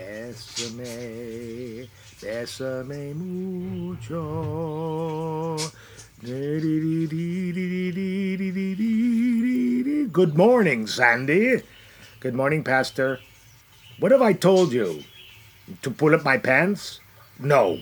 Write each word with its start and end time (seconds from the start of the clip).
Bésame, 0.00 1.88
bésame 2.22 3.14
mucho. 3.92 4.38
Good 10.12 10.36
morning, 10.36 10.86
Sandy. 10.86 11.62
Good 12.20 12.34
morning, 12.34 12.64
Pastor. 12.64 13.20
What 13.98 14.12
have 14.12 14.22
I 14.22 14.32
told 14.32 14.72
you? 14.72 15.04
To 15.82 15.90
pull 15.90 16.14
up 16.14 16.24
my 16.24 16.38
pants? 16.38 17.00
No. 17.38 17.78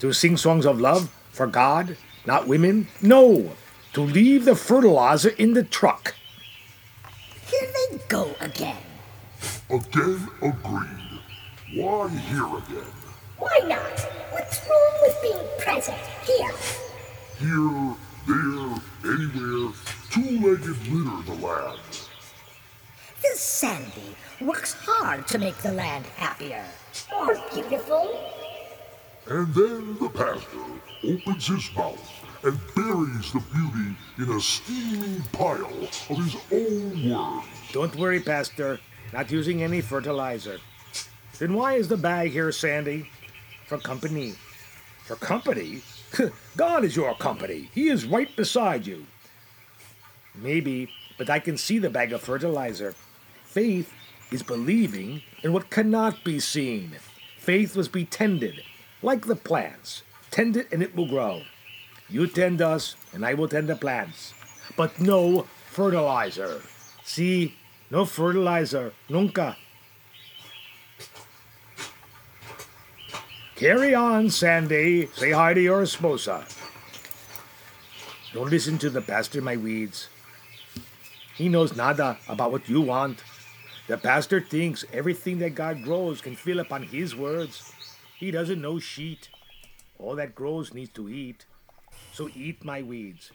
To 0.00 0.14
sing 0.14 0.38
songs 0.38 0.64
of 0.64 0.80
love 0.80 1.10
for 1.32 1.46
God, 1.46 1.98
not 2.24 2.48
women? 2.48 2.88
No. 3.02 3.52
To 3.92 4.00
leave 4.00 4.46
the 4.46 4.56
fertilizer 4.56 5.30
in 5.30 5.52
the 5.52 5.64
truck. 5.64 6.14
Here 7.46 7.68
they 7.74 7.98
go 8.08 8.34
again. 8.40 8.82
Again 9.68 10.28
agreed. 10.40 11.05
Why 11.76 12.08
here 12.08 12.46
again? 12.46 12.90
Why 13.38 13.58
not? 13.66 14.00
What's 14.30 14.66
wrong 14.66 14.94
with 15.02 15.20
being 15.20 15.46
present 15.58 15.98
here? 16.24 16.50
Here, 17.38 17.94
there, 18.26 19.12
anywhere, 19.12 19.74
two-legged 20.10 20.88
litter 20.88 21.22
the 21.26 21.46
land. 21.46 21.78
This 23.20 23.40
Sandy 23.40 24.16
works 24.40 24.72
hard 24.72 25.28
to 25.28 25.38
make 25.38 25.58
the 25.58 25.72
land 25.72 26.06
happier, 26.16 26.64
more 27.12 27.38
beautiful. 27.52 28.22
And 29.28 29.52
then 29.52 29.98
the 29.98 30.08
pastor 30.08 30.64
opens 31.04 31.46
his 31.46 31.76
mouth 31.76 32.10
and 32.42 32.58
buries 32.74 33.32
the 33.32 33.42
beauty 33.52 33.96
in 34.16 34.34
a 34.34 34.40
steaming 34.40 35.20
pile 35.32 35.66
of 36.08 36.16
his 36.24 36.36
own 36.50 37.10
words. 37.12 37.46
Don't 37.74 37.96
worry, 37.96 38.20
Pastor. 38.20 38.80
Not 39.12 39.30
using 39.30 39.62
any 39.62 39.82
fertilizer. 39.82 40.58
Then 41.38 41.54
why 41.54 41.74
is 41.74 41.88
the 41.88 41.96
bag 41.96 42.30
here, 42.30 42.50
Sandy? 42.52 43.10
For 43.66 43.78
company. 43.78 44.34
For 45.04 45.16
company? 45.16 45.82
God 46.56 46.84
is 46.84 46.96
your 46.96 47.14
company. 47.16 47.70
He 47.74 47.88
is 47.88 48.06
right 48.06 48.34
beside 48.34 48.86
you. 48.86 49.06
Maybe, 50.34 50.88
but 51.18 51.30
I 51.30 51.38
can 51.38 51.56
see 51.56 51.78
the 51.78 51.90
bag 51.90 52.12
of 52.12 52.22
fertilizer. 52.22 52.94
Faith 53.44 53.92
is 54.30 54.42
believing 54.42 55.22
in 55.42 55.52
what 55.52 55.70
cannot 55.70 56.24
be 56.24 56.40
seen. 56.40 56.96
Faith 57.38 57.76
must 57.76 57.92
be 57.92 58.04
tended, 58.04 58.62
like 59.02 59.26
the 59.26 59.36
plants. 59.36 60.02
Tend 60.30 60.56
it 60.56 60.68
and 60.72 60.82
it 60.82 60.94
will 60.96 61.08
grow. 61.08 61.42
You 62.08 62.26
tend 62.26 62.62
us, 62.62 62.94
and 63.12 63.24
I 63.24 63.34
will 63.34 63.48
tend 63.48 63.68
the 63.68 63.76
plants. 63.76 64.34
But 64.76 65.00
no 65.00 65.46
fertilizer. 65.70 66.62
See, 67.04 67.54
no 67.90 68.04
fertilizer, 68.04 68.92
nunca. 69.08 69.56
Carry 73.56 73.94
on, 73.94 74.28
Sandy. 74.28 75.06
Say 75.14 75.30
hi 75.30 75.54
to 75.54 75.60
your 75.62 75.82
esposa. 75.82 76.44
Don't 78.34 78.50
listen 78.50 78.76
to 78.76 78.90
the 78.90 79.00
pastor, 79.00 79.40
my 79.40 79.56
weeds. 79.56 80.10
He 81.34 81.48
knows 81.48 81.74
nada 81.74 82.18
about 82.28 82.52
what 82.52 82.68
you 82.68 82.82
want. 82.82 83.24
The 83.86 83.96
pastor 83.96 84.42
thinks 84.42 84.84
everything 84.92 85.38
that 85.38 85.54
God 85.54 85.82
grows 85.82 86.20
can 86.20 86.36
fill 86.36 86.60
upon 86.60 86.82
his 86.82 87.16
words. 87.16 87.72
He 88.18 88.30
doesn't 88.30 88.60
know 88.60 88.78
sheet. 88.78 89.30
All 89.98 90.16
that 90.16 90.34
grows 90.34 90.74
needs 90.74 90.90
to 90.90 91.08
eat. 91.08 91.46
So 92.12 92.28
eat 92.36 92.62
my 92.62 92.82
weeds. 92.82 93.32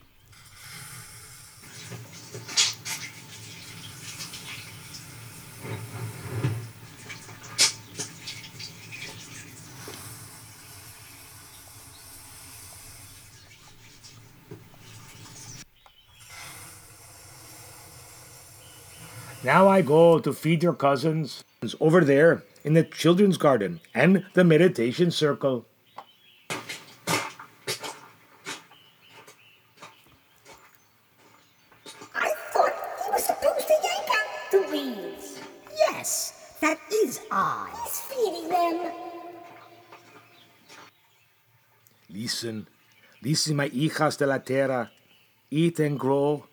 Now 19.52 19.68
I 19.68 19.82
go 19.82 20.18
to 20.18 20.32
feed 20.32 20.64
your 20.64 20.72
cousins 20.74 21.44
over 21.82 22.06
there 22.06 22.44
in 22.64 22.74
the 22.74 22.86
children's 22.86 23.36
garden 23.36 23.82
and 23.94 24.24
the 24.34 24.46
meditation 24.46 25.12
circle. 25.12 25.66
I 32.16 32.32
thought 32.54 32.74
he 33.04 33.12
was 33.12 33.26
supposed 33.26 33.68
to 33.68 33.76
yank 33.88 34.08
out 34.18 34.30
the 34.54 34.62
weeds. 34.72 35.42
Yes, 35.78 36.56
that 36.62 36.80
is 37.04 37.20
odd. 37.30 37.72
He's 37.84 38.00
feeding 38.08 38.48
them. 38.48 38.92
Listen, 42.10 42.68
listen, 43.22 43.58
my 43.58 43.68
hijas 43.68 44.18
de 44.18 44.28
la 44.28 44.38
tierra. 44.38 44.92
Eat 45.50 45.78
and 45.82 46.00
grow. 46.00 46.46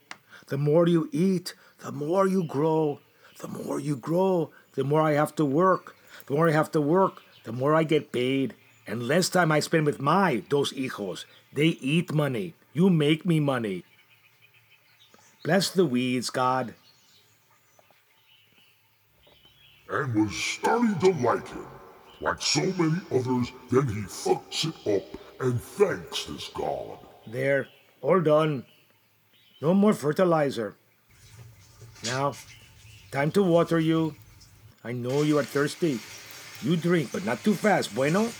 The 0.48 0.58
more 0.58 0.88
you 0.88 1.08
eat, 1.12 1.54
the 1.80 1.92
more 1.92 2.26
you 2.26 2.44
grow. 2.44 3.00
The 3.38 3.48
more 3.48 3.78
you 3.78 3.96
grow, 3.96 4.50
the 4.74 4.84
more 4.84 5.00
I 5.00 5.12
have 5.12 5.34
to 5.36 5.44
work. 5.44 5.94
The 6.26 6.34
more 6.34 6.48
I 6.48 6.52
have 6.52 6.72
to 6.72 6.80
work, 6.80 7.22
the 7.44 7.52
more 7.52 7.74
I 7.74 7.84
get 7.84 8.12
paid. 8.12 8.54
And 8.86 9.06
less 9.06 9.28
time 9.28 9.52
I 9.52 9.60
spend 9.60 9.86
with 9.86 10.00
my 10.00 10.42
dos 10.48 10.72
hijos. 10.72 11.24
They 11.52 11.78
eat 11.80 12.12
money. 12.12 12.54
You 12.72 12.90
make 12.90 13.24
me 13.24 13.38
money. 13.38 13.84
Bless 15.44 15.70
the 15.70 15.86
weeds, 15.86 16.30
God. 16.30 16.74
And 19.88 20.14
was 20.14 20.34
starting 20.34 20.98
to 20.98 21.10
like 21.22 21.48
him. 21.48 21.66
Like 22.20 22.42
so 22.42 22.60
many 22.60 23.00
others, 23.12 23.52
then 23.70 23.86
he 23.86 24.02
fucks 24.02 24.66
it 24.66 24.96
up 24.96 25.04
and 25.40 25.60
thanks 25.60 26.24
this 26.24 26.48
God. 26.48 26.98
There, 27.26 27.68
all 28.02 28.20
done. 28.20 28.64
No 29.62 29.72
more 29.74 29.92
fertilizer. 29.92 30.76
Now, 32.04 32.34
time 33.10 33.30
to 33.32 33.42
water 33.42 33.78
you. 33.80 34.14
I 34.84 34.92
know 34.92 35.22
you 35.22 35.38
are 35.38 35.44
thirsty. 35.44 36.00
You 36.62 36.76
drink, 36.76 37.12
but 37.12 37.24
not 37.24 37.42
too 37.44 37.54
fast, 37.54 37.94
bueno? 37.94 38.30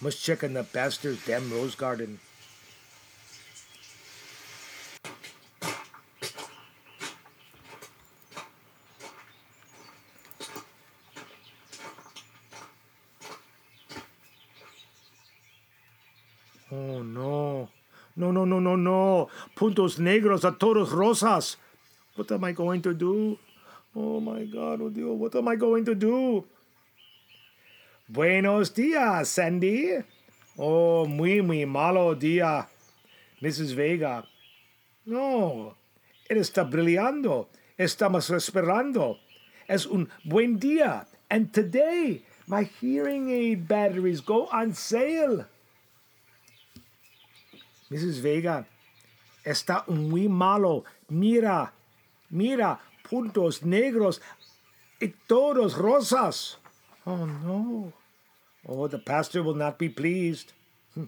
Must 0.00 0.22
check 0.22 0.44
on 0.44 0.52
the 0.52 0.62
bastard's 0.62 1.24
damn 1.24 1.50
rose 1.50 1.74
garden. 1.74 2.20
Oh 16.70 17.02
no. 17.02 17.68
No, 18.16 18.30
no, 18.30 18.44
no, 18.44 18.60
no, 18.76 19.30
no. 19.74 19.82
Puntos 19.82 19.98
negros 19.98 20.44
a 20.44 20.56
rosas. 20.90 21.58
What 22.16 22.30
am 22.32 22.44
I 22.44 22.52
going 22.52 22.82
to 22.82 22.94
do? 22.94 23.38
Oh 23.94 24.20
my 24.20 24.44
God, 24.44 24.80
oh 24.82 24.90
Dios, 24.90 25.18
what 25.18 25.34
am 25.36 25.48
I 25.48 25.56
going 25.56 25.84
to 25.84 25.94
do? 25.94 26.44
Buenos 28.08 28.74
dias, 28.74 29.28
Sandy. 29.28 30.02
Oh, 30.56 31.06
muy, 31.06 31.40
muy 31.42 31.64
malo 31.64 32.14
día, 32.14 32.68
Mrs. 33.40 33.74
Vega. 33.74 34.24
No, 35.06 35.76
él 36.28 36.38
está 36.38 36.64
brillando. 36.64 37.48
Estamos 37.76 38.30
esperando. 38.30 39.18
Es 39.68 39.86
un 39.86 40.08
buen 40.24 40.58
día. 40.58 41.06
And 41.30 41.52
today, 41.52 42.22
my 42.46 42.64
hearing 42.64 43.30
aid 43.30 43.66
batteries 43.66 44.20
go 44.20 44.46
on 44.52 44.74
sale. 44.74 45.46
Mrs. 47.90 48.20
Vega, 48.20 48.66
está 49.44 49.84
muy 49.88 50.28
malo. 50.28 50.84
Mira, 51.08 51.72
mira, 52.30 52.80
puntos 53.08 53.62
negros 53.62 54.20
y 55.00 55.12
todos 55.28 55.74
rosas. 55.74 56.56
Oh 57.06 57.26
no. 57.26 57.92
Oh, 58.66 58.88
the 58.88 58.98
pastor 58.98 59.42
will 59.42 59.54
not 59.54 59.78
be 59.78 59.88
pleased. 59.88 60.52
Hmm. 60.94 61.04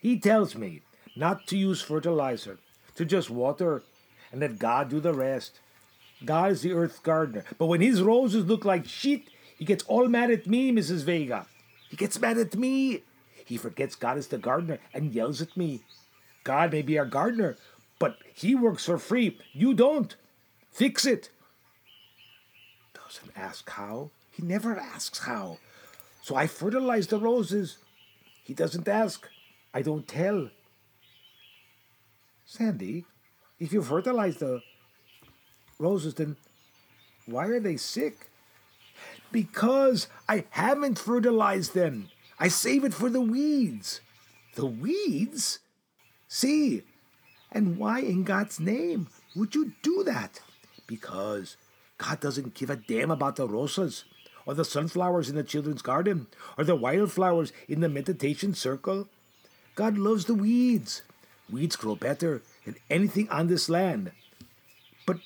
He 0.00 0.18
tells 0.18 0.54
me 0.54 0.82
not 1.16 1.46
to 1.48 1.56
use 1.56 1.82
fertilizer, 1.82 2.58
to 2.94 3.04
just 3.04 3.28
water, 3.28 3.82
and 4.30 4.40
let 4.40 4.58
God 4.58 4.88
do 4.88 5.00
the 5.00 5.12
rest. 5.12 5.60
God 6.24 6.52
is 6.52 6.62
the 6.62 6.72
earth 6.72 7.02
gardener. 7.02 7.44
But 7.58 7.66
when 7.66 7.80
his 7.80 8.02
roses 8.02 8.46
look 8.46 8.64
like 8.64 8.86
shit, 8.86 9.22
he 9.58 9.64
gets 9.64 9.84
all 9.84 10.08
mad 10.08 10.30
at 10.30 10.46
me, 10.46 10.72
Mrs. 10.72 11.02
Vega. 11.02 11.46
He 11.90 11.96
gets 11.96 12.20
mad 12.20 12.38
at 12.38 12.54
me. 12.54 13.02
He 13.44 13.56
forgets 13.56 13.96
God 13.96 14.16
is 14.16 14.28
the 14.28 14.38
gardener 14.38 14.78
and 14.94 15.12
yells 15.12 15.42
at 15.42 15.56
me. 15.56 15.82
God 16.44 16.72
may 16.72 16.82
be 16.82 16.98
our 16.98 17.04
gardener, 17.04 17.56
but 18.02 18.18
he 18.34 18.56
works 18.56 18.86
for 18.86 18.98
free. 18.98 19.38
You 19.52 19.74
don't. 19.74 20.16
Fix 20.72 21.06
it. 21.06 21.30
Doesn't 22.92 23.30
ask 23.36 23.70
how. 23.70 24.10
He 24.32 24.42
never 24.42 24.76
asks 24.76 25.20
how. 25.20 25.58
So 26.20 26.34
I 26.34 26.48
fertilize 26.48 27.06
the 27.06 27.20
roses. 27.20 27.78
He 28.42 28.54
doesn't 28.54 28.88
ask. 28.88 29.28
I 29.72 29.82
don't 29.82 30.08
tell. 30.08 30.50
Sandy, 32.44 33.04
If 33.60 33.72
you 33.72 33.84
fertilize 33.84 34.38
the 34.38 34.62
roses, 35.78 36.14
then 36.14 36.34
why 37.26 37.46
are 37.46 37.60
they 37.60 37.76
sick? 37.76 38.30
Because 39.30 40.08
I 40.28 40.46
haven't 40.50 40.98
fertilized 40.98 41.72
them. 41.72 42.08
I 42.40 42.48
save 42.48 42.82
it 42.82 42.94
for 42.94 43.08
the 43.08 43.20
weeds. 43.20 44.00
The 44.56 44.66
weeds? 44.66 45.60
See, 46.26 46.82
and 47.54 47.78
why 47.78 48.00
in 48.00 48.24
God's 48.24 48.58
name 48.58 49.08
would 49.36 49.54
you 49.54 49.72
do 49.82 50.02
that? 50.04 50.40
Because 50.86 51.56
God 51.98 52.20
doesn't 52.20 52.54
give 52.54 52.70
a 52.70 52.76
damn 52.76 53.10
about 53.10 53.36
the 53.36 53.46
rosas, 53.46 54.04
or 54.44 54.54
the 54.54 54.64
sunflowers 54.64 55.28
in 55.30 55.36
the 55.36 55.44
children's 55.44 55.82
garden, 55.82 56.26
or 56.58 56.64
the 56.64 56.74
wildflowers 56.74 57.52
in 57.68 57.80
the 57.80 57.88
meditation 57.88 58.54
circle. 58.54 59.08
God 59.74 59.96
loves 59.96 60.24
the 60.24 60.34
weeds. 60.34 61.02
Weeds 61.50 61.76
grow 61.76 61.94
better 61.94 62.42
than 62.64 62.76
anything 62.90 63.28
on 63.28 63.46
this 63.46 63.68
land. 63.68 64.12
But 65.06 65.18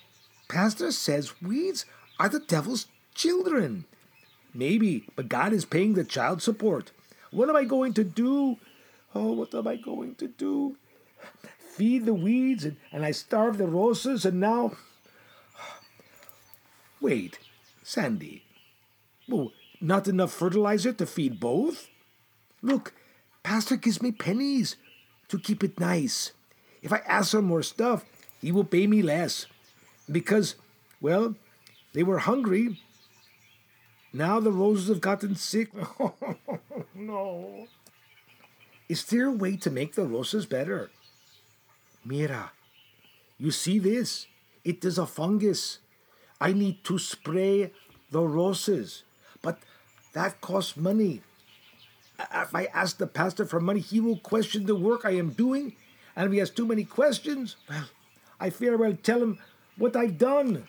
Pastor 0.48 0.92
says 0.92 1.40
weeds 1.40 1.86
are 2.18 2.28
the 2.28 2.40
devil's 2.40 2.86
children. 3.14 3.84
Maybe, 4.52 5.08
but 5.16 5.28
God 5.28 5.52
is 5.52 5.64
paying 5.64 5.94
the 5.94 6.04
child 6.04 6.42
support. 6.42 6.90
What 7.30 7.48
am 7.48 7.56
I 7.56 7.64
going 7.64 7.92
to 7.94 8.04
do? 8.04 8.56
Oh, 9.14 9.32
what 9.32 9.54
am 9.54 9.66
I 9.66 9.76
going 9.76 10.14
to 10.16 10.28
do? 10.28 10.76
Feed 11.76 12.06
the 12.06 12.14
weeds 12.14 12.64
and, 12.64 12.78
and 12.90 13.04
I 13.04 13.10
starve 13.10 13.58
the 13.58 13.66
roses 13.66 14.24
and 14.24 14.40
now. 14.40 14.72
Wait, 17.02 17.38
Sandy. 17.82 18.44
Well, 19.28 19.52
not 19.78 20.08
enough 20.08 20.32
fertilizer 20.32 20.94
to 20.94 21.04
feed 21.04 21.38
both? 21.38 21.88
Look, 22.62 22.94
Pastor 23.42 23.76
gives 23.76 24.00
me 24.00 24.10
pennies 24.10 24.76
to 25.28 25.38
keep 25.38 25.62
it 25.62 25.78
nice. 25.78 26.32
If 26.80 26.94
I 26.94 27.02
ask 27.06 27.32
for 27.32 27.42
more 27.42 27.62
stuff, 27.62 28.06
he 28.40 28.50
will 28.50 28.64
pay 28.64 28.86
me 28.86 29.02
less. 29.02 29.44
Because, 30.10 30.54
well, 31.02 31.34
they 31.92 32.02
were 32.02 32.20
hungry. 32.20 32.80
Now 34.14 34.40
the 34.40 34.50
roses 34.50 34.88
have 34.88 35.02
gotten 35.02 35.36
sick. 35.36 35.68
Oh, 36.00 36.14
no. 36.94 37.68
Is 38.88 39.04
there 39.04 39.26
a 39.26 39.32
way 39.32 39.56
to 39.58 39.70
make 39.70 39.94
the 39.94 40.06
roses 40.06 40.46
better? 40.46 40.90
Mira, 42.06 42.52
you 43.36 43.50
see 43.50 43.80
this? 43.80 44.28
It 44.64 44.84
is 44.84 44.96
a 44.96 45.06
fungus. 45.06 45.80
I 46.40 46.52
need 46.52 46.84
to 46.84 47.00
spray 47.00 47.72
the 48.12 48.22
roses, 48.22 49.02
but 49.42 49.58
that 50.12 50.40
costs 50.40 50.76
money. 50.76 51.22
If 52.18 52.54
I 52.54 52.66
ask 52.66 52.98
the 52.98 53.08
pastor 53.08 53.44
for 53.44 53.58
money, 53.58 53.80
he 53.80 53.98
will 53.98 54.18
question 54.18 54.66
the 54.66 54.76
work 54.76 55.04
I 55.04 55.16
am 55.16 55.30
doing, 55.30 55.74
and 56.14 56.26
if 56.26 56.32
he 56.32 56.38
has 56.38 56.50
too 56.50 56.64
many 56.64 56.84
questions, 56.84 57.56
well, 57.68 57.88
I 58.38 58.50
fear 58.50 58.82
I'll 58.84 58.94
tell 58.94 59.20
him 59.20 59.38
what 59.76 59.96
I've 59.96 60.16
done. 60.16 60.68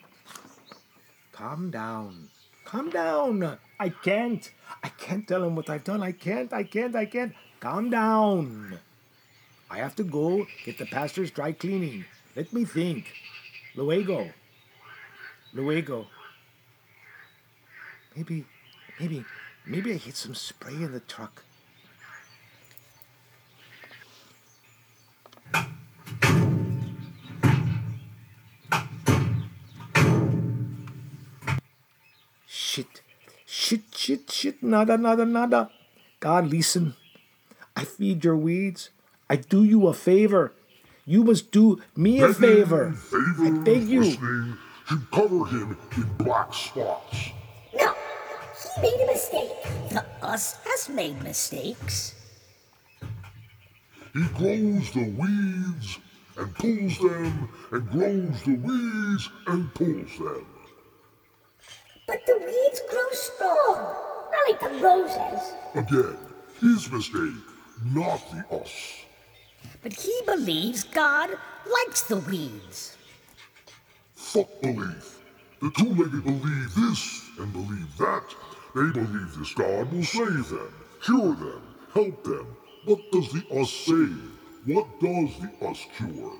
Calm 1.32 1.70
down. 1.70 2.30
Calm 2.66 2.90
down. 2.90 3.60
I 3.80 3.90
can't. 3.90 4.52
I 4.84 4.90
can't 4.90 5.28
tell 5.28 5.44
him 5.44 5.56
what 5.56 5.70
I've 5.70 5.84
done. 5.84 6.02
I 6.02 6.14
can't. 6.14 6.52
I 6.52 6.64
can't. 6.64 6.96
I 6.96 7.06
can't. 7.06 7.34
Calm 7.60 7.92
down. 7.92 8.80
I 9.70 9.78
have 9.78 9.96
to 9.98 10.04
go 10.04 10.48
get 10.66 10.78
the 10.78 10.86
pastor's 10.86 11.32
dry 11.32 11.52
cleaning. 11.52 12.06
Let 12.36 12.54
me 12.54 12.66
think. 12.66 13.14
Luego. 13.76 14.32
Luego. 15.54 16.08
Maybe, 18.16 18.46
maybe, 19.00 19.26
maybe 19.66 19.94
I 19.94 19.98
hit 19.98 20.16
some 20.16 20.34
spray 20.34 20.74
in 20.74 20.92
the 20.92 21.00
truck. 21.02 21.44
Shit, 32.46 33.02
shit, 33.46 33.82
shit, 33.94 34.32
shit, 34.32 34.64
nada, 34.64 34.98
nada, 34.98 35.26
nada. 35.26 35.70
God, 36.20 36.48
listen. 36.48 36.96
I 37.76 37.84
feed 37.84 38.24
your 38.24 38.38
weeds. 38.38 38.90
I 39.30 39.36
do 39.36 39.64
you 39.64 39.88
a 39.88 39.94
favor. 39.94 40.54
You 41.06 41.24
must 41.24 41.52
do 41.52 41.82
me 41.96 42.22
a 42.22 42.34
favor. 42.34 42.96
I 43.14 43.50
beg 43.64 43.84
you. 43.84 44.02
Listening 44.02 44.58
should 44.88 45.12
cover 45.12 45.46
him 45.46 45.78
in 45.96 46.04
black 46.24 46.54
spots. 46.54 47.32
No, 47.78 47.94
he 48.76 48.82
made 48.82 49.02
a 49.02 49.08
mistake. 49.08 49.52
The 49.90 50.06
us 50.22 50.58
has 50.66 50.90
made 50.90 51.22
mistakes. 51.24 52.16
He 54.14 54.24
grows 54.36 54.92
the 54.94 55.14
weeds 55.18 56.00
and 56.38 56.56
pulls 56.56 56.98
them, 57.00 57.50
and 57.72 57.90
grows 57.90 58.44
the 58.44 58.56
weeds 58.56 59.30
and 59.48 59.74
pulls 59.74 60.18
them. 60.18 60.46
But 62.08 62.26
the 62.26 62.38
weeds 62.40 62.82
grow 62.90 63.10
strong, 63.12 63.96
not 64.32 64.50
like 64.50 64.60
the 64.60 64.70
roses. 64.80 65.54
Again, 65.76 66.18
his 66.62 66.92
mistake, 66.92 67.44
not 67.94 68.22
the 68.32 68.56
us. 68.56 69.06
But 69.84 69.94
he 69.94 70.14
believes 70.26 70.84
God 70.84 71.30
likes 71.72 72.02
the 72.04 72.18
weeds. 72.18 72.98
Fuck 74.16 74.62
belief. 74.62 75.20
The 75.62 75.72
two-legged 75.72 76.24
believe 76.24 76.76
this 76.76 77.30
and 77.40 77.52
believe 77.54 77.98
that. 77.98 78.24
They 78.76 78.92
believe 78.92 79.36
this 79.38 79.54
God 79.54 79.92
will 79.92 80.04
save 80.04 80.50
them, 80.50 80.74
cure 81.02 81.36
them, 81.36 81.62
help 81.94 82.24
them. 82.24 82.56
What 82.86 83.00
does 83.12 83.32
the 83.32 83.44
us 83.60 83.72
save? 83.72 84.32
What 84.66 84.88
does 85.00 85.30
the 85.40 85.68
us 85.68 85.86
cure? 85.98 86.34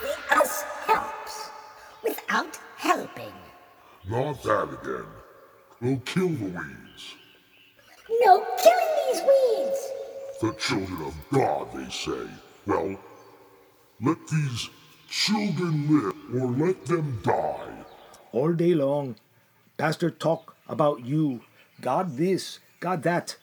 The 0.00 0.36
us 0.36 0.62
helps 0.86 1.50
without 2.02 2.56
helping. 2.76 3.32
Not 4.08 4.42
that 4.44 4.68
again. 4.80 5.06
We'll 5.80 5.98
kill 5.98 6.28
the 6.28 6.44
weeds. 6.44 7.14
The 10.40 10.52
children 10.58 11.00
of 11.02 11.14
God, 11.32 11.72
they 11.72 11.90
say. 11.90 12.28
Well, 12.66 12.98
let 14.02 14.18
these 14.28 14.68
children 15.08 15.88
live 15.88 16.14
or 16.34 16.50
let 16.50 16.84
them 16.84 17.20
die. 17.22 17.84
All 18.32 18.52
day 18.52 18.74
long, 18.74 19.16
Pastor 19.78 20.10
talk 20.10 20.54
about 20.68 21.06
you. 21.06 21.40
God 21.80 22.18
this, 22.18 22.58
God 22.80 23.02
that. 23.04 23.36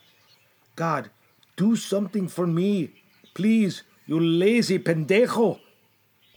God, 0.76 1.10
do 1.56 1.76
something 1.76 2.28
for 2.28 2.46
me. 2.46 2.92
Please, 3.34 3.82
you 4.06 4.20
lazy 4.20 4.78
pendejo. 4.78 5.60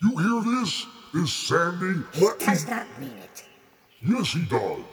You 0.01 0.17
hear 0.17 0.61
this? 0.61 0.87
This 1.13 1.33
Sandy? 1.33 2.01
He 2.15 2.29
does 2.39 2.69
not 2.69 2.87
mean 2.99 3.19
it. 3.23 3.45
Yes, 4.01 4.33
he 4.33 4.45
does. 4.45 4.85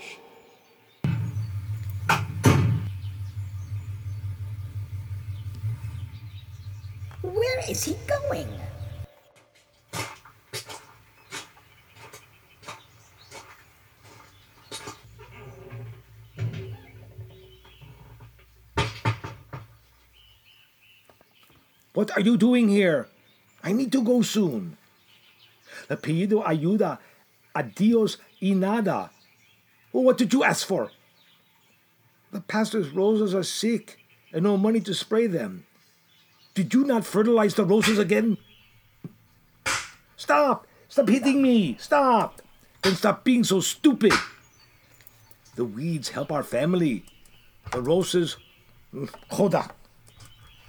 Where 7.22 7.62
is 7.74 7.86
he 7.86 7.98
going? 8.06 8.48
What 21.96 22.12
are 22.15 22.22
you 22.22 22.38
doing 22.38 22.70
here? 22.70 23.08
I 23.63 23.72
need 23.74 23.92
to 23.94 24.03
go 24.03 24.22
soon. 24.22 24.77
Le 25.89 25.98
pido 25.98 26.46
ayuda 26.46 27.00
a 27.56 27.63
Dios 27.63 28.18
y 28.39 28.53
nada. 28.53 29.10
Well, 29.92 30.03
what 30.03 30.20
did 30.20 30.32
you 30.32 30.44
ask 30.44 30.68
for? 30.68 30.92
The 32.32 32.42
pastor's 32.42 32.89
roses 32.89 33.34
are 33.34 33.42
sick 33.42 33.98
and 34.32 34.44
no 34.44 34.58
money 34.58 34.80
to 34.82 34.94
spray 34.94 35.25
them. 35.25 35.65
Did 36.53 36.74
you 36.74 36.83
not 36.83 37.05
fertilize 37.05 37.55
the 37.55 37.65
roses 37.65 37.98
again? 37.98 38.38
Stop! 40.15 40.67
Stop 40.88 41.10
hitting 41.10 41.41
me! 41.41 41.77
Stop! 41.79 42.41
Then 42.83 42.95
stop 42.95 43.24
being 43.24 43.43
so 43.43 43.60
stupid. 43.60 44.13
The 45.55 45.65
weeds 45.65 46.10
help 46.10 46.31
our 46.31 46.43
family. 46.43 47.05
The 47.72 47.81
roses, 47.81 48.38
mm, 48.93 49.10
joda. 49.31 49.72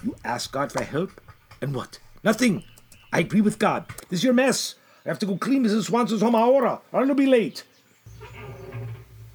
You 0.02 0.16
ask 0.24 0.50
God 0.52 0.72
for 0.72 0.82
help, 0.82 1.20
and 1.60 1.74
what? 1.74 1.98
Nothing. 2.22 2.64
I 3.12 3.20
agree 3.20 3.42
with 3.42 3.58
God. 3.58 3.86
This 4.08 4.20
is 4.20 4.24
your 4.24 4.32
mess. 4.34 4.76
I 5.04 5.10
have 5.10 5.18
to 5.18 5.26
go 5.26 5.36
clean 5.36 5.64
Mrs. 5.64 5.84
Swanson's 5.84 6.22
home 6.22 6.34
ahora, 6.34 6.80
or 6.92 7.00
I'll 7.00 7.14
be 7.14 7.26
late. 7.26 7.64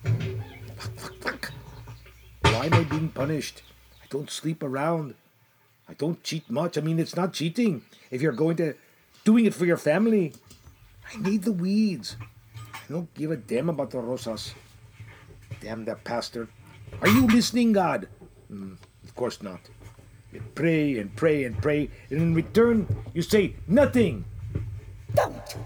Fuck, 0.04 0.94
fuck, 0.96 1.16
fuck. 1.22 1.52
Why 2.42 2.66
am 2.66 2.74
I 2.74 2.84
being 2.84 3.10
punished? 3.10 3.62
I 4.02 4.06
don't 4.10 4.32
sleep 4.32 4.64
around. 4.64 5.14
I 6.00 6.06
don't 6.08 6.24
cheat 6.24 6.50
much. 6.50 6.78
I 6.78 6.82
mean, 6.82 6.98
it's 6.98 7.18
not 7.18 7.34
cheating 7.34 7.82
if 8.10 8.22
you're 8.22 8.32
going 8.32 8.56
to 8.58 8.74
doing 9.26 9.46
it 9.46 9.54
for 9.54 9.66
your 9.66 9.76
family. 9.76 10.32
I 11.14 11.18
need 11.18 11.44
the 11.44 11.52
weeds. 11.52 12.16
I 12.56 12.94
don't 12.94 13.14
give 13.16 13.32
a 13.32 13.36
damn 13.36 13.68
about 13.68 13.92
the 13.92 14.00
rosas. 14.00 14.54
Damn 15.60 15.84
that 15.86 16.06
pastor. 16.06 16.48
Are 17.02 17.10
you 17.10 17.28
listening, 17.28 17.74
God? 17.74 18.08
Hmm, 18.48 18.76
of 19.04 19.14
course 19.14 19.44
not. 19.44 19.60
You 20.32 20.42
pray 20.56 21.00
and 21.00 21.14
pray 21.18 21.44
and 21.44 21.62
pray, 21.62 21.90
and 22.10 22.22
in 22.22 22.34
return, 22.34 22.88
you 23.14 23.22
say 23.22 23.56
nothing. 23.68 24.24
Don't 25.16 25.58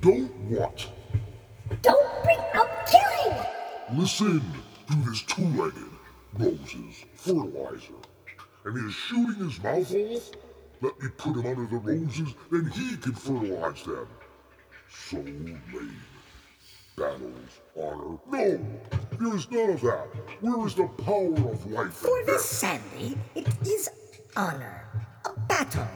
Don't 0.00 0.30
what? 0.48 0.86
Don't 1.82 2.22
bring 2.22 2.38
up 2.54 2.86
killing! 2.86 3.36
Listen 3.98 4.40
to 4.88 4.96
this 5.10 5.22
two-legged 5.22 5.90
roses 6.38 7.04
fertilizer. 7.16 7.94
And 8.64 8.78
he 8.78 8.86
is 8.86 8.94
shooting 8.94 9.48
his 9.48 9.62
mouth 9.62 9.94
off? 9.94 10.30
Let 10.82 11.00
me 11.00 11.08
put 11.16 11.36
him 11.36 11.46
under 11.46 11.66
the 11.66 11.76
roses, 11.76 12.34
then 12.50 12.70
he 12.70 12.96
can 12.96 13.12
fertilize 13.12 13.82
them. 13.84 14.06
So 14.88 15.16
lame. 15.18 15.62
Battles, 16.96 17.60
honor. 17.76 18.18
No! 18.30 18.60
There 19.18 19.36
is 19.36 19.50
none 19.50 19.70
of 19.70 19.80
that. 19.82 20.06
Where 20.40 20.66
is 20.66 20.74
the 20.74 20.86
power 21.04 21.52
of 21.52 21.70
life 21.70 21.92
For 21.92 22.18
and 22.20 22.28
the? 22.28 22.38
Sandy, 22.38 23.16
it 23.34 23.48
is 23.66 23.88
honor. 24.36 24.84
A 25.24 25.38
battle. 25.40 25.88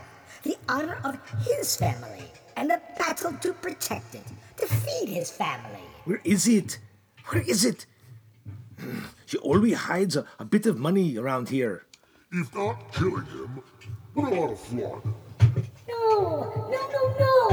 The 0.43 0.57
honor 0.69 0.99
of 1.05 1.19
his 1.45 1.77
family. 1.77 2.25
And 2.57 2.71
a 2.71 2.81
battle 2.99 3.33
to 3.33 3.53
protect 3.55 4.15
it. 4.15 4.25
To 4.59 4.67
feed 4.67 5.09
his 5.09 5.31
family. 5.31 5.81
Where 6.05 6.21
is 6.25 6.47
it? 6.47 6.79
Where 7.27 7.43
is 7.43 7.65
it? 7.65 7.87
Hmm, 8.79 9.01
she 9.27 9.39
always 9.39 9.75
hides 9.77 10.17
a, 10.17 10.27
a 10.39 10.45
bit 10.45 10.67
of 10.67 10.79
money 10.79 11.17
around 11.17 11.49
here. 11.49 11.85
If 12.37 12.53
not 12.53 12.93
killing 12.93 13.27
him, 13.27 13.63
what 14.13 14.33
about 14.33 14.51
a 14.51 14.57
flood? 14.57 15.03
No, 15.89 16.69
no, 16.69 16.81
no, 16.91 17.03
no! 17.21 17.49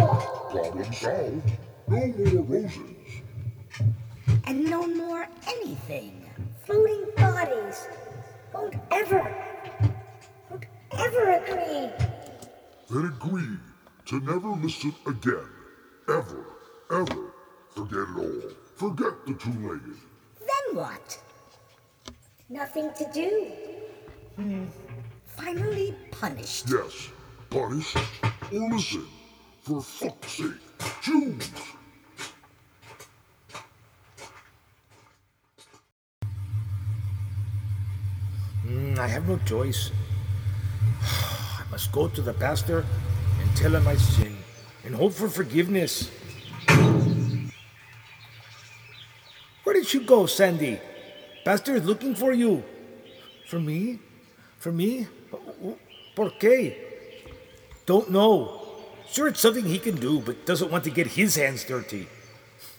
Problem 0.50 0.92
solved. 0.92 1.52
No 1.88 2.08
more 2.08 2.42
roses. 2.46 3.22
And 4.48 4.66
no 4.66 4.88
more 4.88 5.28
anything. 5.46 6.26
Floating 6.66 7.06
bodies 7.16 7.88
won't 8.52 8.74
ever, 8.90 9.22
won't 10.50 10.66
ever 10.98 11.32
agree. 11.34 11.92
Then 12.90 13.06
agree 13.06 13.58
to 14.08 14.20
never 14.22 14.50
listen 14.50 14.96
again. 15.06 15.48
Ever, 16.10 16.44
ever. 16.90 17.34
Forget 17.70 18.00
it 18.00 18.18
all. 18.18 18.52
Forget 18.78 19.28
the 19.28 19.34
two-legged. 19.36 19.98
Then 20.40 20.76
what? 20.76 21.20
Nothing 22.50 22.90
to 22.98 23.12
do. 23.14 23.81
Finally 25.36 25.96
punished. 26.12 26.70
Yes, 26.70 27.10
punished 27.50 27.98
or 28.54 28.70
listen. 28.70 29.06
For 29.62 29.82
fuck's 29.82 30.32
sake, 30.32 30.52
choose. 31.02 31.50
Mm, 38.66 38.98
I 38.98 39.08
have 39.08 39.28
no 39.28 39.38
choice. 39.46 39.92
I 41.02 41.64
must 41.70 41.92
go 41.92 42.08
to 42.08 42.22
the 42.22 42.34
pastor 42.34 42.86
and 43.42 43.58
tell 43.58 43.76
him 43.76 43.84
my 43.84 43.96
sin 43.96 44.38
and 44.86 44.96
hope 44.96 45.14
for 45.14 45.30
forgiveness. 45.30 46.10
Where 49.64 49.76
did 49.76 49.94
you 49.94 50.02
go, 50.02 50.26
Sandy? 50.26 50.80
Pastor 51.46 51.76
is 51.76 51.86
looking 51.86 52.16
for 52.16 52.34
you. 52.34 52.64
For 53.48 53.60
me? 53.60 54.00
For 54.62 54.72
me? 54.72 55.08
Por 56.16 56.30
qué? 56.40 56.76
Don't 57.88 58.12
know. 58.12 58.62
Sure, 59.10 59.28
it's 59.28 59.40
something 59.40 59.66
he 59.66 59.80
can 59.80 59.96
do, 59.96 60.20
but 60.20 60.46
doesn't 60.46 60.70
want 60.70 60.84
to 60.84 60.92
get 60.92 61.08
his 61.08 61.36
hands 61.36 61.64
dirty. 61.64 62.08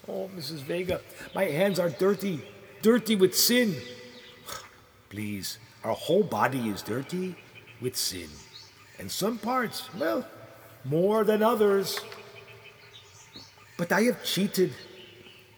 Oh, 0.06 0.30
Mrs. 0.36 0.62
Vega, 0.62 1.00
my 1.34 1.44
hands 1.46 1.80
are 1.80 1.90
dirty, 1.90 2.40
dirty 2.82 3.16
with 3.16 3.36
sin. 3.36 3.74
Please, 5.10 5.58
our 5.82 5.92
whole 5.94 6.22
body 6.22 6.68
is 6.68 6.82
dirty 6.82 7.34
with 7.80 7.96
sin. 7.96 8.28
And 9.00 9.10
some 9.10 9.36
parts, 9.36 9.92
well, 9.98 10.24
more 10.84 11.24
than 11.24 11.42
others. 11.42 11.98
But 13.76 13.90
I 13.90 14.02
have 14.02 14.22
cheated, 14.22 14.72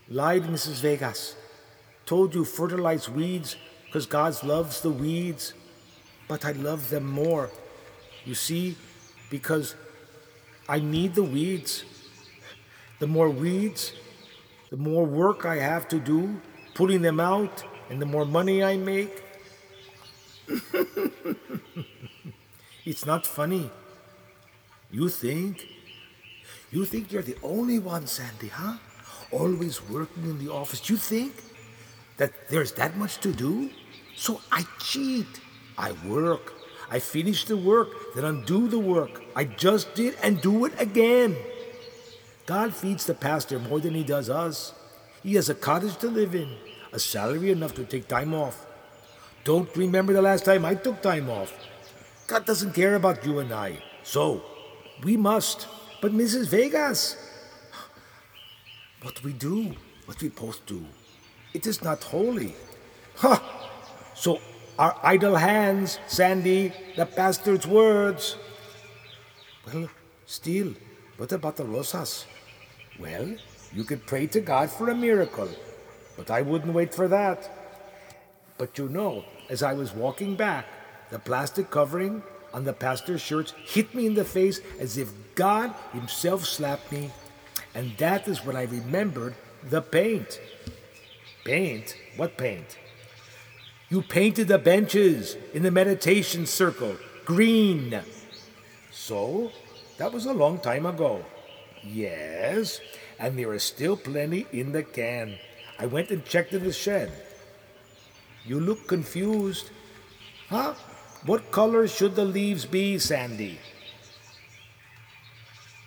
lied, 0.08 0.44
Mrs. 0.44 0.80
Vegas, 0.80 1.36
told 2.06 2.34
you 2.34 2.46
fertilize 2.46 3.10
weeds 3.10 3.56
because 3.84 4.06
God 4.06 4.42
loves 4.42 4.80
the 4.80 4.90
weeds, 4.90 5.52
but 6.28 6.44
I 6.44 6.52
love 6.52 6.90
them 6.90 7.10
more. 7.10 7.50
You 8.24 8.34
see, 8.34 8.76
because 9.30 9.74
I 10.68 10.80
need 10.80 11.14
the 11.14 11.22
weeds. 11.22 11.84
The 12.98 13.06
more 13.06 13.28
weeds, 13.28 13.92
the 14.70 14.76
more 14.76 15.04
work 15.04 15.44
I 15.44 15.56
have 15.56 15.88
to 15.88 15.98
do 15.98 16.40
putting 16.74 17.02
them 17.02 17.20
out, 17.20 17.64
and 17.88 18.02
the 18.02 18.06
more 18.06 18.26
money 18.26 18.62
I 18.62 18.76
make. 18.76 19.22
it's 22.84 23.06
not 23.06 23.26
funny. 23.26 23.70
You 24.90 25.08
think? 25.08 25.66
You 26.70 26.84
think 26.84 27.12
you're 27.12 27.22
the 27.22 27.36
only 27.42 27.78
one, 27.78 28.06
Sandy, 28.06 28.48
huh? 28.48 28.76
Always 29.30 29.80
working 29.88 30.24
in 30.24 30.44
the 30.44 30.52
office. 30.52 30.90
You 30.90 30.96
think 30.96 31.32
that 32.16 32.32
there's 32.48 32.72
that 32.72 32.96
much 32.96 33.18
to 33.20 33.32
do? 33.32 33.70
So 34.16 34.40
I 34.50 34.64
cheat. 34.80 35.40
I 35.76 35.92
work. 36.06 36.54
I 36.90 36.98
finish 36.98 37.44
the 37.44 37.56
work, 37.56 37.88
then 38.14 38.24
undo 38.24 38.68
the 38.68 38.78
work 38.78 39.22
I 39.34 39.44
just 39.44 39.94
did 39.94 40.16
and 40.22 40.40
do 40.40 40.64
it 40.64 40.80
again. 40.80 41.36
God 42.46 42.74
feeds 42.74 43.06
the 43.06 43.14
pastor 43.14 43.58
more 43.58 43.80
than 43.80 43.94
he 43.94 44.04
does 44.04 44.28
us. 44.28 44.74
He 45.22 45.34
has 45.34 45.48
a 45.48 45.54
cottage 45.54 45.96
to 45.98 46.08
live 46.08 46.34
in, 46.34 46.48
a 46.92 46.98
salary 46.98 47.50
enough 47.50 47.74
to 47.74 47.84
take 47.84 48.06
time 48.06 48.34
off. 48.34 48.66
Don't 49.44 49.74
remember 49.76 50.12
the 50.12 50.22
last 50.22 50.44
time 50.44 50.64
I 50.64 50.74
took 50.74 51.02
time 51.02 51.30
off. 51.30 51.52
God 52.26 52.44
doesn't 52.44 52.74
care 52.74 52.94
about 52.94 53.24
you 53.24 53.38
and 53.38 53.52
I. 53.52 53.82
So, 54.02 54.42
we 55.02 55.16
must. 55.16 55.66
But 56.00 56.12
Mrs. 56.12 56.48
Vegas, 56.48 57.16
what 59.02 59.22
we 59.22 59.32
do, 59.32 59.74
what 60.04 60.20
we 60.22 60.28
both 60.28 60.64
do, 60.66 60.84
it 61.54 61.66
is 61.66 61.82
not 61.82 62.04
holy. 62.04 62.54
Ha! 63.16 63.42
So, 64.14 64.40
our 64.78 64.96
idle 65.02 65.36
hands, 65.36 65.98
Sandy, 66.06 66.72
the 66.96 67.06
pastor's 67.06 67.66
words. 67.66 68.36
Well, 69.66 69.88
still, 70.26 70.74
what 71.16 71.32
about 71.32 71.56
the 71.56 71.64
rosas? 71.64 72.26
Well, 72.98 73.34
you 73.72 73.84
could 73.84 74.06
pray 74.06 74.26
to 74.28 74.40
God 74.40 74.70
for 74.70 74.90
a 74.90 74.94
miracle, 74.94 75.48
but 76.16 76.30
I 76.30 76.42
wouldn't 76.42 76.74
wait 76.74 76.94
for 76.94 77.08
that. 77.08 77.50
But 78.58 78.78
you 78.78 78.88
know, 78.88 79.24
as 79.48 79.62
I 79.62 79.74
was 79.74 79.92
walking 79.92 80.36
back, 80.36 80.66
the 81.10 81.18
plastic 81.18 81.70
covering 81.70 82.22
on 82.52 82.64
the 82.64 82.72
pastor's 82.72 83.20
shirt 83.20 83.50
hit 83.64 83.94
me 83.94 84.06
in 84.06 84.14
the 84.14 84.24
face 84.24 84.60
as 84.78 84.96
if 84.96 85.10
God 85.34 85.74
Himself 85.92 86.44
slapped 86.44 86.90
me, 86.92 87.10
and 87.74 87.96
that 87.98 88.28
is 88.28 88.44
when 88.44 88.56
I 88.56 88.64
remembered 88.64 89.34
the 89.68 89.82
paint. 89.82 90.40
Paint? 91.44 91.96
What 92.16 92.38
paint? 92.38 92.78
You 93.88 94.02
painted 94.02 94.48
the 94.48 94.58
benches 94.58 95.36
in 95.52 95.62
the 95.62 95.70
meditation 95.70 96.46
circle 96.46 96.96
green. 97.24 98.00
So, 98.90 99.50
that 99.98 100.12
was 100.12 100.26
a 100.26 100.32
long 100.32 100.58
time 100.58 100.86
ago. 100.86 101.24
Yes, 101.82 102.80
and 103.18 103.38
there 103.38 103.52
is 103.52 103.62
still 103.62 103.96
plenty 103.96 104.46
in 104.52 104.72
the 104.72 104.82
can. 104.82 105.38
I 105.78 105.86
went 105.86 106.10
and 106.10 106.24
checked 106.24 106.52
in 106.52 106.64
the 106.64 106.72
shed. 106.72 107.12
You 108.44 108.60
look 108.60 108.86
confused. 108.86 109.70
Huh? 110.48 110.74
What 111.26 111.50
color 111.50 111.88
should 111.88 112.14
the 112.14 112.24
leaves 112.24 112.64
be, 112.66 112.98
Sandy? 112.98 113.58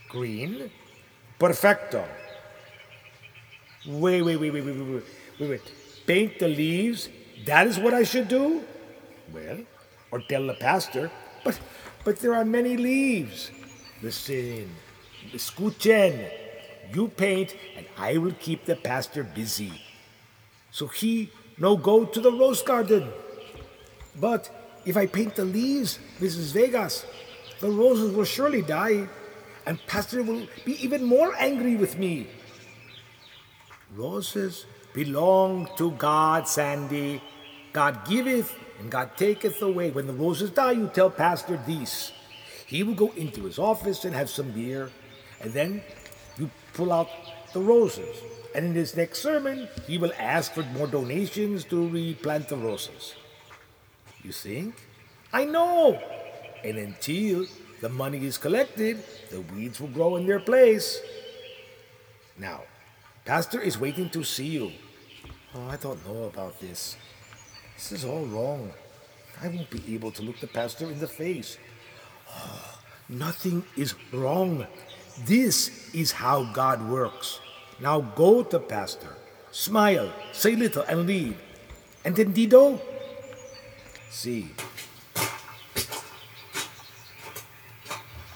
Green? 0.09 0.71
Perfecto. 1.39 2.05
Wait, 3.87 4.21
wait, 4.21 4.37
wait, 4.37 4.51
wait, 4.51 4.65
wait, 4.65 4.77
wait, 4.77 5.03
wait, 5.39 5.49
wait. 5.49 5.61
Paint 6.05 6.39
the 6.39 6.47
leaves 6.47 7.09
that 7.45 7.67
is 7.67 7.79
what 7.79 7.93
I 7.93 8.03
should 8.03 8.27
do? 8.27 8.63
Well, 9.33 9.59
or 10.11 10.21
tell 10.21 10.47
the 10.47 10.53
pastor. 10.53 11.11
But, 11.43 11.59
but 12.03 12.19
there 12.19 12.33
are 12.33 12.45
many 12.45 12.77
leaves. 12.77 13.51
Listen, 14.01 14.69
escuchen. 15.33 16.29
You 16.93 17.09
paint, 17.09 17.55
and 17.75 17.85
I 17.97 18.17
will 18.17 18.33
keep 18.39 18.65
the 18.65 18.75
pastor 18.75 19.23
busy. 19.23 19.81
So 20.71 20.87
he 20.87 21.31
no 21.57 21.75
go 21.75 22.05
to 22.05 22.21
the 22.21 22.31
rose 22.31 22.61
garden. 22.61 23.11
But 24.19 24.49
if 24.85 24.95
I 24.95 25.05
paint 25.05 25.35
the 25.35 25.45
leaves, 25.45 25.99
Mrs. 26.19 26.53
Vegas, 26.53 27.05
the 27.59 27.69
roses 27.69 28.15
will 28.15 28.25
surely 28.25 28.61
die, 28.61 29.07
and 29.65 29.79
pastor 29.87 30.23
will 30.23 30.47
be 30.63 30.81
even 30.83 31.03
more 31.03 31.35
angry 31.37 31.75
with 31.75 31.97
me. 31.97 32.27
Roses 33.95 34.65
belong 34.97 35.69
to 35.77 35.91
God, 35.91 36.47
Sandy. 36.47 37.21
God 37.71 38.03
giveth 38.09 38.57
and 38.79 38.89
God 38.89 39.15
taketh 39.15 39.61
away. 39.61 39.91
When 39.91 40.07
the 40.07 40.13
roses 40.13 40.49
die, 40.49 40.71
you 40.71 40.89
tell 40.91 41.11
Pastor 41.11 41.61
this. 41.67 42.11
He 42.65 42.81
will 42.81 42.95
go 42.95 43.13
into 43.15 43.43
his 43.43 43.59
office 43.59 44.05
and 44.05 44.15
have 44.15 44.27
some 44.27 44.49
beer, 44.49 44.89
and 45.39 45.53
then 45.53 45.83
you 46.39 46.49
pull 46.73 46.91
out 46.91 47.09
the 47.53 47.61
roses. 47.61 48.17
And 48.55 48.65
in 48.65 48.73
his 48.73 48.97
next 48.97 49.21
sermon, 49.21 49.69
he 49.85 49.99
will 49.99 50.13
ask 50.17 50.53
for 50.53 50.63
more 50.73 50.87
donations 50.87 51.63
to 51.65 51.87
replant 51.87 52.49
the 52.49 52.57
roses. 52.57 53.13
You 54.23 54.31
think? 54.31 54.73
I 55.31 55.45
know! 55.45 56.01
And 56.63 56.79
until 56.79 57.45
the 57.81 57.89
money 57.89 58.25
is 58.25 58.39
collected, 58.39 58.97
the 59.29 59.41
weeds 59.41 59.79
will 59.79 59.93
grow 59.93 60.15
in 60.15 60.25
their 60.25 60.39
place. 60.39 60.99
Now, 62.39 62.61
Pastor 63.25 63.61
is 63.61 63.77
waiting 63.77 64.09
to 64.09 64.23
see 64.23 64.47
you. 64.47 64.71
Oh, 65.55 65.67
I 65.69 65.77
don't 65.77 66.05
know 66.07 66.25
about 66.25 66.59
this. 66.59 66.97
This 67.75 67.91
is 67.91 68.05
all 68.05 68.25
wrong. 68.25 68.71
I 69.41 69.47
won't 69.47 69.69
be 69.69 69.95
able 69.95 70.11
to 70.11 70.21
look 70.21 70.39
the 70.39 70.47
pastor 70.47 70.85
in 70.85 70.99
the 70.99 71.07
face. 71.07 71.57
Oh, 72.29 72.79
nothing 73.07 73.63
is 73.75 73.93
wrong. 74.11 74.67
This 75.25 75.93
is 75.93 76.11
how 76.11 76.43
God 76.53 76.89
works. 76.89 77.39
Now 77.79 78.01
go 78.01 78.43
to 78.43 78.57
the 78.57 78.59
pastor. 78.59 79.15
Smile, 79.51 80.11
say 80.33 80.55
little, 80.55 80.83
and 80.83 81.07
leave. 81.07 81.37
Entendido? 82.03 82.79
See. 84.09 84.49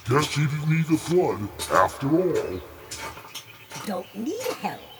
Guess 0.08 0.34
he 0.34 0.46
didn't 0.46 0.68
need 0.68 0.86
the 0.86 0.96
flood 0.96 1.48
after 1.72 2.08
all. 2.10 2.60
Don't 3.86 4.14
need 4.16 4.40
help. 4.60 4.91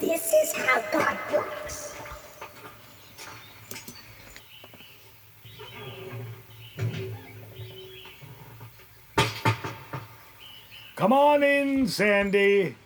This 0.00 0.32
is 0.32 0.52
how 0.52 0.80
God 0.92 1.18
works. 1.32 1.94
Come 10.94 11.12
on 11.12 11.42
in, 11.42 11.88
Sandy. 11.88 12.76